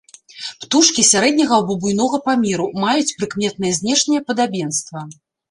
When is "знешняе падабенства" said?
3.79-5.07